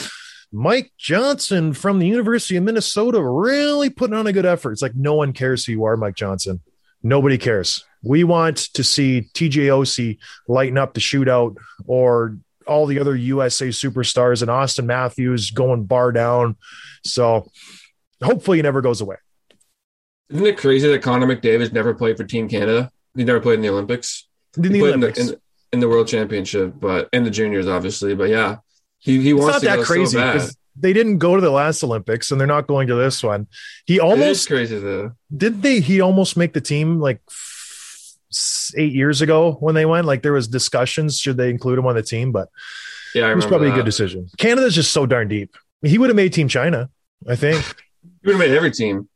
[0.52, 4.74] Mike Johnson from the University of Minnesota really putting on a good effort.
[4.74, 6.62] It's like no one cares who you are, Mike Johnson.
[7.02, 7.84] Nobody cares.
[8.04, 12.38] We want to see TJ Oshie lighten up the shootout or
[12.68, 16.58] all the other USA superstars and Auston Matthews going bar down.
[17.04, 17.50] So
[18.22, 19.18] hopefully it never goes away.
[20.30, 22.92] Isn't it crazy that Connor McDavid never played for Team Canada?
[23.16, 24.28] He never played in the Olympics.
[24.58, 25.20] In the Olympics.
[25.20, 25.39] In the, in,
[25.74, 28.16] in the, World Championship, but in the juniors, obviously.
[28.16, 28.58] But yeah,
[29.00, 32.32] he, he wants it's not that crazy so they didn't go to the last Olympics
[32.32, 33.48] and they're not going to this one.
[33.86, 35.12] He almost crazy though.
[35.36, 35.80] Did they?
[35.80, 37.22] He almost make the team like
[38.78, 40.06] eight years ago when they went.
[40.06, 42.50] Like there was discussions should they include him on the team, but
[43.14, 43.74] yeah, it was probably that.
[43.74, 44.30] a good decision.
[44.38, 45.56] Canada's just so darn deep.
[45.82, 46.90] He would have made Team China,
[47.28, 47.64] I think.
[48.02, 49.10] he would have made every team,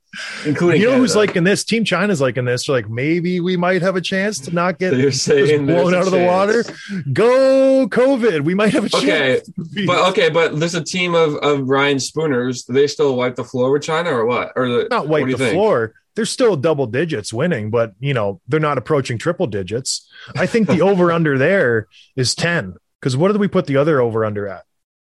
[0.46, 0.82] including.
[0.82, 1.02] You know Canada.
[1.02, 1.63] who's like in this?
[1.63, 2.67] Team China's like in this.
[2.67, 4.91] like maybe we might have a chance to not get
[5.26, 6.63] blown out of the water.
[7.12, 8.41] Go COVID.
[8.41, 9.50] We might have a okay, chance.
[9.86, 12.65] but okay, but there's a team of of Ryan Spooners.
[12.65, 14.52] Do they still wipe the floor with China or what?
[14.56, 15.54] Or the, not wipe the think?
[15.54, 20.10] floor they're still double digits winning, but you know, they're not approaching triple digits.
[20.36, 22.73] I think the over under there is 10.
[22.99, 24.63] Because what did we put the other over under at?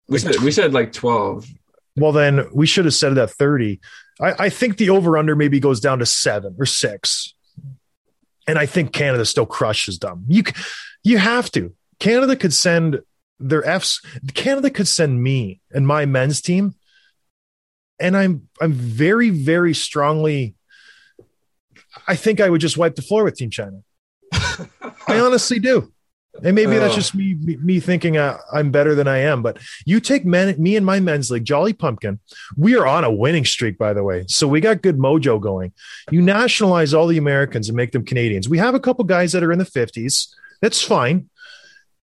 [0.07, 1.49] We said we said like 12.
[1.97, 3.81] Well, then we should have said it at 30.
[4.21, 7.33] I, I think the over under maybe goes down to seven or six.
[8.47, 10.27] And I think Canada still crushes them.
[10.29, 10.43] You
[11.03, 11.75] you have to.
[12.01, 13.01] Canada could send
[13.41, 14.03] their Fs.
[14.35, 16.75] Canada could send me and my men's team.
[17.99, 20.55] And I'm I'm very, very strongly
[22.07, 23.83] I think I would just wipe the floor with Team China.
[24.33, 25.93] I honestly do.
[26.45, 26.97] And maybe that's Oh.
[26.97, 29.43] just me me, me thinking uh, I'm better than I am.
[29.43, 32.21] But you take men, me and my men's league, Jolly Pumpkin.
[32.57, 34.25] We are on a winning streak, by the way.
[34.29, 35.73] So we got good mojo going.
[36.13, 38.49] You nationalize all the Americans and make them Canadians.
[38.49, 40.29] We have a couple guys that are in the 50s.
[40.63, 41.29] That's fine.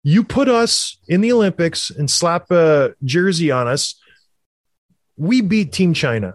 [0.02, 3.94] You put us in the Olympics and slap a jersey on us.
[5.16, 6.34] We beat Team China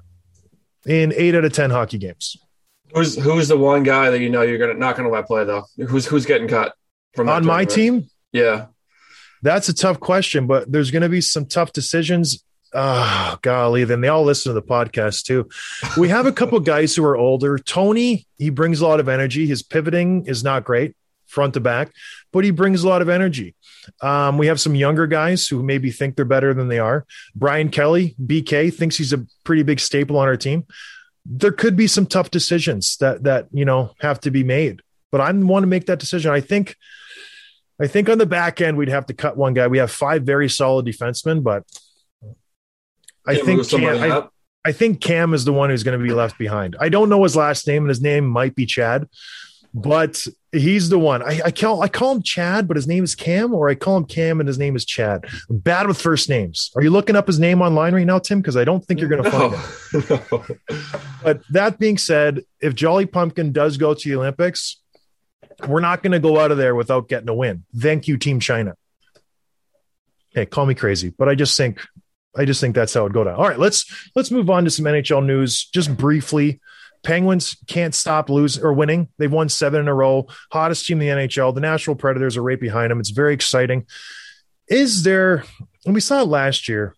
[0.85, 2.37] in eight out of 10 hockey games.
[2.93, 5.65] Who's who's the one guy that you know you're gonna not gonna let play though?
[5.77, 6.73] Who's who's getting cut
[7.15, 8.67] from On my team, Yeah.
[9.41, 12.43] That's a tough question, but there's going to be some tough decisions.
[12.73, 13.85] Oh, golly.
[13.85, 15.47] Then they all listen to the podcast too.
[15.97, 17.57] We have a couple guys who are older.
[17.57, 19.47] Tony, he brings a lot of energy.
[19.47, 21.93] His pivoting is not great front to back,
[22.33, 23.55] but he brings a lot of energy.
[24.01, 27.05] Um, we have some younger guys who maybe think they're better than they are.
[27.33, 30.65] Brian Kelly, BK, thinks he's a pretty big staple on our team.
[31.25, 35.21] There could be some tough decisions that that you know have to be made, but
[35.21, 36.31] I want to make that decision.
[36.31, 36.75] I think
[37.81, 39.67] I think on the back end, we'd have to cut one guy.
[39.67, 41.63] We have five very solid defensemen, but
[43.25, 44.27] I Can't think Cam, I.
[44.65, 46.75] I think Cam is the one who's going to be left behind.
[46.79, 49.07] I don't know his last name, and his name might be Chad,
[49.73, 51.21] but he's the one.
[51.21, 53.97] I, I call I call him Chad, but his name is Cam, or I call
[53.97, 55.25] him Cam and his name is Chad.
[55.49, 56.71] I'm bad with first names.
[56.75, 58.41] Are you looking up his name online right now, Tim?
[58.41, 60.09] Because I don't think you're going to find it.
[60.09, 60.37] No.
[60.37, 60.45] no.
[61.21, 64.77] But that being said, if Jolly Pumpkin does go to the Olympics,
[65.67, 67.65] we're not going to go out of there without getting a win.
[67.77, 68.75] Thank you, Team China.
[70.31, 71.81] Hey, call me crazy, but I just think
[72.37, 73.35] I just think that's how it go down.
[73.35, 76.61] All right, let's let's move on to some NHL news just briefly.
[77.03, 79.07] Penguins can't stop losing or winning.
[79.17, 80.27] They've won seven in a row.
[80.51, 81.53] Hottest team in the NHL.
[81.53, 82.99] The Nashville Predators are right behind them.
[82.99, 83.85] It's very exciting.
[84.67, 85.43] Is there?
[85.85, 86.95] And we saw it last year.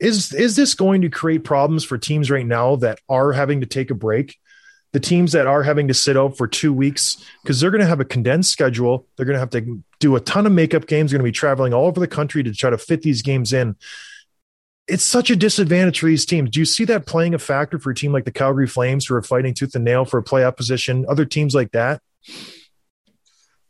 [0.00, 3.66] Is is this going to create problems for teams right now that are having to
[3.66, 4.36] take a break?
[4.92, 7.86] The teams that are having to sit out for two weeks because they're going to
[7.86, 9.06] have a condensed schedule.
[9.16, 11.10] They're going to have to do a ton of makeup games.
[11.10, 13.52] They're going to be traveling all over the country to try to fit these games
[13.52, 13.76] in.
[14.88, 16.50] It's such a disadvantage for these teams.
[16.50, 19.14] Do you see that playing a factor for a team like the Calgary Flames who
[19.14, 21.04] are fighting tooth and nail for a playoff position?
[21.08, 22.00] Other teams like that?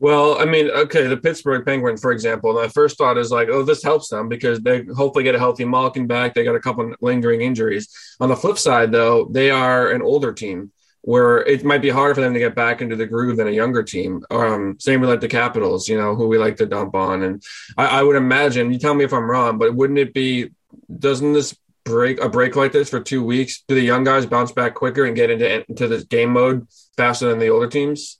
[0.00, 3.64] Well, I mean, okay, the Pittsburgh Penguins, for example, my first thought is like, oh,
[3.64, 6.34] this helps them because they hopefully get a healthy Malkin back.
[6.34, 7.88] They got a couple lingering injuries.
[8.20, 12.14] On the flip side, though, they are an older team where it might be harder
[12.14, 14.24] for them to get back into the groove than a younger team.
[14.30, 17.24] Um, same with like the Capitals, you know, who we like to dump on.
[17.24, 17.42] And
[17.76, 20.50] I, I would imagine, you tell me if I'm wrong, but wouldn't it be,
[20.98, 23.62] doesn't this break a break like this for two weeks?
[23.68, 27.28] Do the young guys bounce back quicker and get into into this game mode faster
[27.28, 28.18] than the older teams?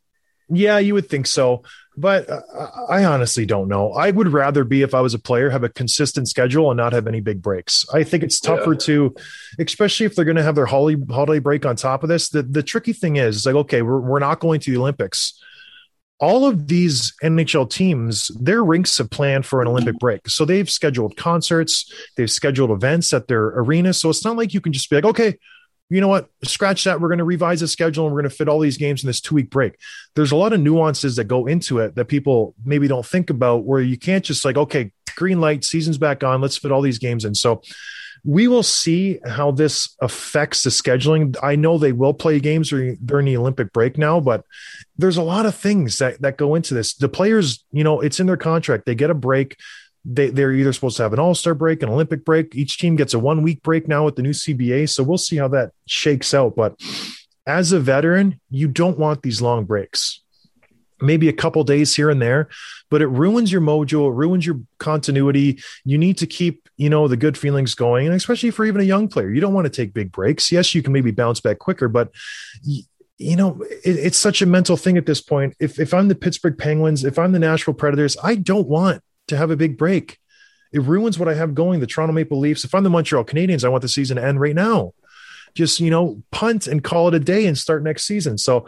[0.50, 1.62] Yeah, you would think so,
[1.94, 2.40] but uh,
[2.88, 3.92] I honestly don't know.
[3.92, 6.94] I would rather be if I was a player have a consistent schedule and not
[6.94, 7.84] have any big breaks.
[7.92, 8.78] I think it's tougher Yeah.
[8.78, 9.14] to,
[9.58, 12.30] especially if they're going to have their holiday holiday break on top of this.
[12.30, 15.38] The the tricky thing is, it's like okay, we're we're not going to the Olympics.
[16.20, 19.98] All of these NHL teams, their rinks have planned for an Olympic mm-hmm.
[19.98, 20.28] break.
[20.28, 23.92] So they've scheduled concerts, they've scheduled events at their arena.
[23.92, 25.38] So it's not like you can just be like, okay,
[25.90, 27.00] you know what, scratch that.
[27.00, 29.06] We're going to revise the schedule and we're going to fit all these games in
[29.06, 29.78] this two week break
[30.18, 33.64] there's a lot of nuances that go into it that people maybe don't think about
[33.64, 36.98] where you can't just like okay green light season's back on let's fit all these
[36.98, 37.62] games in so
[38.24, 41.36] we will see how this affects the scheduling.
[41.42, 44.44] I know they will play games during, the olympic break now but
[44.96, 46.94] there's a lot of things that, that go into this.
[46.94, 48.86] The players you know it's in their contract.
[48.86, 49.56] They get a break.
[50.04, 52.54] They, they're either supposed to have an all-star break an olympic break.
[52.54, 55.36] Each team gets a one week break now with the new cba so we'll see
[55.36, 56.56] how that shakes out.
[56.56, 56.80] But
[57.46, 60.20] as a veteran, you don't want these long breaks.
[61.00, 62.48] Maybe a couple days here and there,
[62.90, 64.08] but it ruins your mojo.
[64.08, 65.60] It ruins your continuity.
[65.84, 68.84] You need to keep, you know, the good feelings going, and especially for even a
[68.84, 70.50] young player, you don't want to take big breaks.
[70.50, 72.10] Yes, you can maybe bounce back quicker, but
[72.62, 75.54] you know, it, it's such a mental thing at this point.
[75.60, 79.36] If if I'm the Pittsburgh Penguins, if I'm the Nashville Predators, I don't want to
[79.36, 80.18] have a big break.
[80.72, 81.80] It ruins what I have going.
[81.80, 82.64] The Toronto Maple Leafs.
[82.64, 84.92] If I'm the Montreal Canadiens, I want the season to end right now
[85.54, 88.38] just you know punt and call it a day and start next season.
[88.38, 88.66] So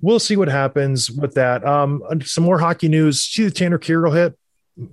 [0.00, 1.66] we'll see what happens with that.
[1.66, 3.22] Um some more hockey news.
[3.22, 4.38] See the tanner Kero hit?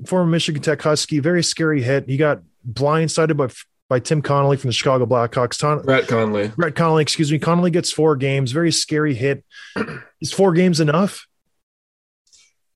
[0.05, 2.09] Former michigan tech husky very scary hit.
[2.09, 3.47] He got blindsided by
[3.89, 5.57] by tim connolly from the chicago blackhawks.
[5.57, 6.49] Ton- Brett Conley.
[6.49, 7.39] brett connolly excuse me.
[7.39, 8.51] Connolly gets four games.
[8.51, 9.43] Very scary hit.
[10.21, 11.25] Is four games enough?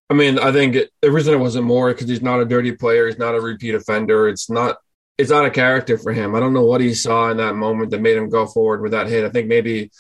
[0.10, 2.74] I mean, I think it, the reason it wasn't more because he's not a dirty
[2.74, 3.08] player.
[3.08, 4.28] He's not a repeat offender.
[4.28, 4.76] It's not.
[5.22, 6.36] It's not a character for him.
[6.36, 8.92] I don't know what he saw in that moment that made him go forward with
[8.92, 9.24] that hit.
[9.24, 9.92] I think maybe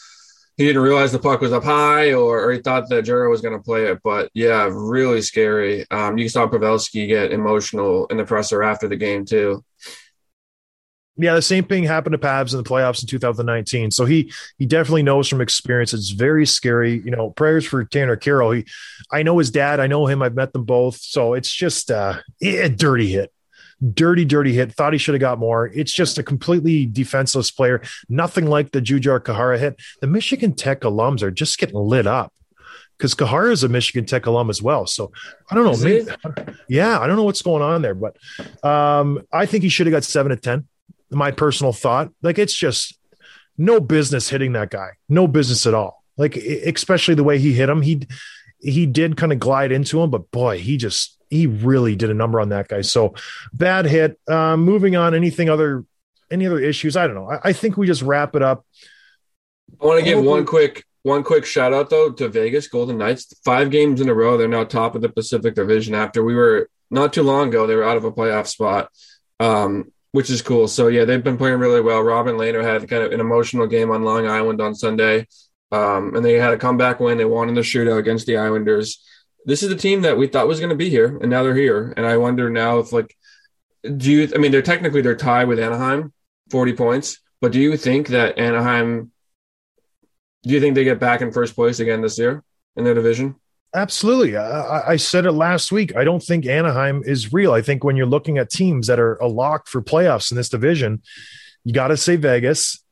[0.57, 3.41] he didn't realize the puck was up high, or, or he thought that Jura was
[3.41, 3.99] going to play it.
[4.03, 5.85] But yeah, really scary.
[5.89, 9.63] Um, you saw Pavelski get emotional in the presser after the game too.
[11.17, 13.91] Yeah, the same thing happened to Pabs in the playoffs in 2019.
[13.91, 15.93] So he he definitely knows from experience.
[15.93, 17.01] It's very scary.
[17.03, 18.55] You know, prayers for Tanner Kero.
[18.55, 18.65] He,
[19.11, 19.79] I know his dad.
[19.79, 20.21] I know him.
[20.21, 20.97] I've met them both.
[20.97, 23.31] So it's just uh, a dirty hit,
[23.93, 24.73] dirty, dirty hit.
[24.73, 25.67] Thought he should have got more.
[25.67, 27.81] It's just a completely defenseless player.
[28.09, 29.81] Nothing like the Jujhar Khaira hit.
[30.01, 32.33] The Michigan Tech alums are just getting lit up
[32.97, 34.85] because Khaira is a Michigan Tech alum as well.
[34.85, 35.11] So
[35.49, 35.77] I don't know.
[35.83, 36.07] Maybe,
[36.69, 38.15] yeah, I don't know what's going on there, but
[38.63, 40.67] um, I think he should have got seven to ten.
[41.09, 42.97] My personal thought, like it's just
[43.57, 46.03] no business hitting that guy, no business at all.
[46.15, 48.07] Like especially the way he hit him, he
[48.59, 52.13] he did kind of glide into him, but boy, he just he really did a
[52.13, 52.81] number on that guy.
[52.81, 53.15] So
[53.53, 54.19] bad hit.
[54.27, 55.85] Uh, moving on, anything other
[56.29, 56.95] any other issues?
[56.95, 57.31] I don't know.
[57.31, 58.65] I, I think we just wrap it up.
[59.81, 63.33] I want to give one quick one quick shout out though to Vegas Golden Knights.
[63.43, 65.95] Five games in a row, they're now top of the Pacific Division.
[65.95, 68.91] After we were not too long ago, they were out of a playoff spot,
[69.39, 70.67] um, which is cool.
[70.67, 72.01] So yeah, they've been playing really well.
[72.01, 75.27] Robin Lehner had kind of an emotional game on Long Island on Sunday,
[75.71, 77.17] um, and they had a comeback win.
[77.17, 79.01] They won in the shootout against the Islanders.
[79.45, 81.55] This is the team that we thought was going to be here, and now they're
[81.55, 81.93] here.
[81.97, 83.15] And I wonder now if like,
[83.97, 84.31] do you?
[84.35, 86.13] I mean, they're technically they're tied with Anaheim,
[86.49, 87.19] forty points.
[87.39, 89.11] But do you think that Anaheim
[90.43, 92.43] do you think they get back in first place again this year
[92.75, 93.35] in their division?
[93.73, 94.35] Absolutely.
[94.35, 95.95] I, I said it last week.
[95.95, 97.53] I don't think Anaheim is real.
[97.53, 100.49] I think when you're looking at teams that are a lock for playoffs in this
[100.49, 101.01] division,
[101.63, 102.83] you got to say Vegas,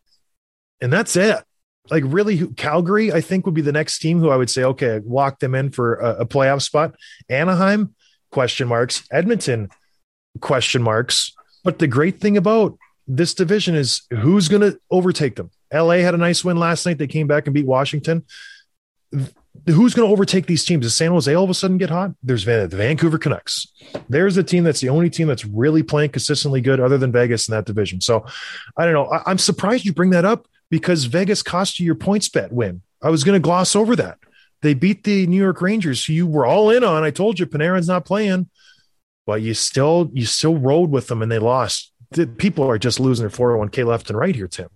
[0.79, 1.43] and that's it.
[1.89, 5.01] Like really, Calgary, I think would be the next team who I would say, okay,
[5.05, 6.95] lock them in for a, a playoff spot.
[7.29, 7.95] Anaheim,
[8.31, 9.03] question marks.
[9.11, 9.69] Edmonton,
[10.39, 11.33] question marks.
[11.63, 15.51] But the great thing about this division is who's going to overtake them.
[15.73, 16.97] LA had a nice win last night.
[16.97, 18.25] They came back and beat Washington
[19.65, 20.85] who's going to overtake these teams?
[20.85, 22.11] Does San Jose all of a sudden get hot?
[22.23, 23.67] There's the Vancouver Canucks.
[24.07, 27.47] There's a team that's the only team that's really playing consistently good other than Vegas
[27.47, 28.01] in that division.
[28.01, 28.25] So
[28.77, 29.07] I don't know.
[29.11, 32.81] I- I'm surprised you bring that up because Vegas cost you your PointsBet win.
[33.01, 34.19] I was going to gloss over that.
[34.61, 37.03] They beat the New York Rangers, who you were all in on.
[37.03, 38.49] I told you Panarin's not playing,
[39.25, 41.93] but you still you still rode with them and they lost.
[42.37, 44.69] People are just losing their 401k left and right here, Tim.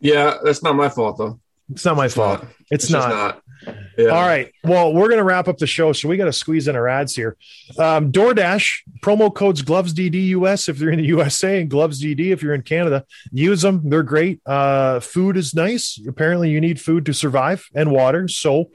[0.00, 1.40] Yeah, that's not my fault though.
[1.70, 2.42] It's not my fault.
[2.42, 2.52] not.
[2.70, 3.42] It's, just not.
[3.66, 3.74] not.
[3.96, 4.08] Yeah.
[4.08, 4.52] All right.
[4.64, 6.88] Well, we're going to wrap up the show, so we got to squeeze in our
[6.88, 7.36] ads here.
[7.78, 12.32] Um, DoorDash promo codes Gloves DD US if you're in the USA and Gloves DD
[12.32, 13.04] if you're in Canada.
[13.32, 14.40] Use them; they're great.
[14.44, 16.00] Uh, food is nice.
[16.06, 18.28] Apparently, you need food to survive and water.
[18.28, 18.70] So,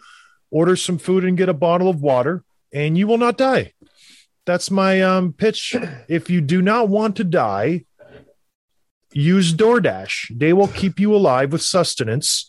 [0.50, 3.74] order some food and get a bottle of water, and you will not die.
[4.46, 5.76] That's my um, pitch.
[6.08, 7.86] If you do not want to die,
[9.14, 10.40] use DoorDash.
[10.40, 12.49] They will keep you alive with sustenance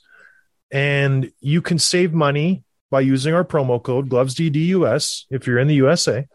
[0.72, 5.74] and you can save money by using our promo code GlovesDDUS if you're in the
[5.76, 6.26] USA,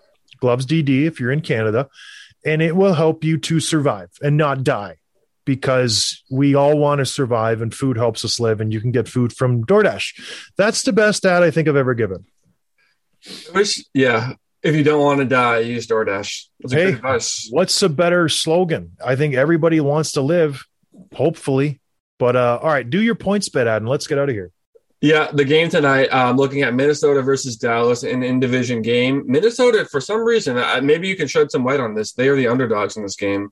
[0.41, 1.89] GlovesDD if you're in Canada,
[2.45, 4.97] and it will help you to survive and not die
[5.45, 9.07] because we all want to survive and food helps us live and you can get
[9.07, 10.49] food from DoorDash.
[10.57, 12.25] That's the best ad I think I've ever given.
[13.53, 14.33] Wish, yeah.
[14.63, 16.45] If you don't want to die, use DoorDash.
[16.61, 16.85] That's a Hey.
[16.85, 17.47] good advice.
[17.51, 18.93] What's a better slogan?
[19.03, 20.65] I think everybody wants to live,
[21.13, 21.79] hopefully.
[22.17, 24.51] But uh, all right, do your PointsBet ad and let's get out of here.
[25.01, 26.09] Yeah, the game tonight.
[26.11, 29.23] I'm looking at Minnesota versus Dallas in in division game.
[29.27, 32.13] Minnesota, for some reason, uh, maybe you can shed some light on this.
[32.13, 33.49] They are the underdogs in this game.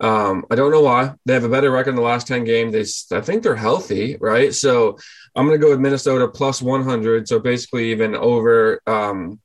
[0.00, 1.14] Um, I don't know why.
[1.26, 2.72] They have a better record in the last ten games.
[2.72, 4.54] They, I think they're healthy, right?
[4.54, 4.98] So
[5.34, 7.28] I'm going to go with Minnesota plus 100.
[7.28, 9.40] So basically, even over um,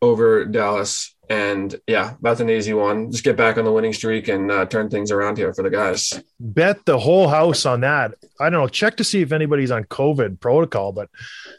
[0.00, 1.14] over Dallas.
[1.30, 3.10] And yeah, that's an easy one.
[3.10, 5.68] Just get back on the winning streak and uh, turn things around here for the
[5.68, 6.22] guys.
[6.40, 8.14] bet the whole house on that.
[8.40, 8.68] I don't know.
[8.68, 11.10] Check to see if anybody's on COVID protocol, but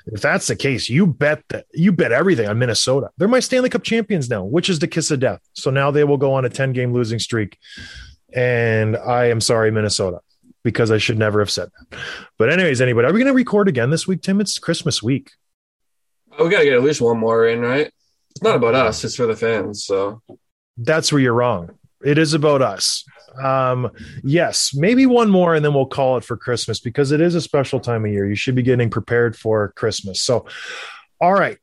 [0.08, 3.12] if that's the case, you bet that you bet everything on Minnesota.
[3.18, 5.42] They're my Stanley Cup champions now, which is the kiss of death.
[5.54, 7.60] So now they will go on a 10 game losing streak.
[8.34, 10.20] And I am sorry, Minnesota,
[10.64, 12.00] because I should never have said that.
[12.38, 14.40] But, anyways, anybody, are we going to record again this week, Tim?
[14.42, 15.32] It's Christmas week.
[16.38, 17.92] Oh, we got to get at least one more in, right?
[18.40, 19.84] It's not about us; it's for the fans.
[19.84, 20.22] So
[20.78, 21.72] That's where you're wrong.
[22.02, 23.04] It is about us.
[23.38, 23.92] Um,
[24.24, 27.42] yes, maybe one more, and then we'll call it for Christmas because it is a
[27.42, 28.26] special time of year.
[28.26, 30.22] You should be getting prepared for Christmas.
[30.22, 30.46] So,
[31.20, 31.58] all right.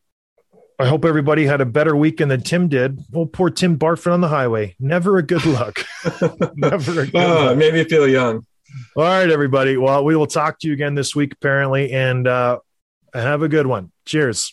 [0.79, 3.01] I hope everybody had a better weekend than Tim did.
[3.15, 4.77] Oh, poor Tim Barford on the highway.
[4.79, 5.83] Never a good luck.
[6.57, 7.57] Never a good luck.
[7.57, 8.45] made me feel young.
[8.95, 9.79] All right, everybody.
[9.79, 12.59] Well, we will talk to you again this week, apparently, and uh,
[13.15, 13.93] have a good one.
[14.05, 14.53] Cheers.